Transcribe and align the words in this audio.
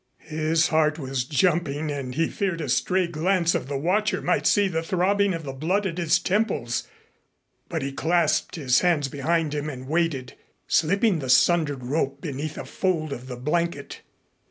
His 0.25 0.69
heart 0.69 0.97
was 0.97 1.25
jumping 1.25 1.91
and 1.91 2.15
he 2.15 2.27
feared 2.27 2.59
a 2.59 2.69
stray 2.69 3.05
glance 3.05 3.53
of 3.53 3.67
the 3.67 3.77
watcher 3.77 4.19
might 4.19 4.47
see 4.47 4.67
the 4.67 4.81
throbbing 4.81 5.31
of 5.31 5.43
the 5.43 5.53
blood 5.53 5.85
at 5.85 5.99
his 5.99 6.17
temples, 6.17 6.87
but 7.69 7.83
he 7.83 7.91
clasped 7.91 8.55
his 8.55 8.79
hands 8.79 9.09
behind 9.09 9.53
him 9.53 9.69
and 9.69 9.87
waited, 9.87 10.33
slipping 10.65 11.19
the 11.19 11.29
sundered 11.29 11.83
rope 11.83 12.19
beneath 12.19 12.57
a 12.57 12.65
fold 12.65 13.13
of 13.13 13.27
the 13.27 13.37
blanket. 13.37 14.01